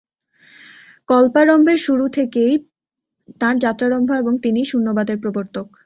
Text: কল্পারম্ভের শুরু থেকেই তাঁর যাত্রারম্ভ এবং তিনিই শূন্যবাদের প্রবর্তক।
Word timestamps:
কল্পারম্ভের 1.07 1.79
শুরু 1.85 2.05
থেকেই 2.09 2.53
তাঁর 3.41 3.55
যাত্রারম্ভ 3.57 4.09
এবং 4.13 4.33
তিনিই 4.43 4.69
শূন্যবাদের 4.71 5.17
প্রবর্তক। 5.23 5.67